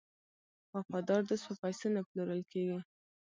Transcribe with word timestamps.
وفادار 0.75 1.21
دوست 1.29 1.43
په 1.47 1.53
پیسو 1.61 1.87
نه 1.95 2.01
پلورل 2.07 2.41
کیږي. 2.51 2.79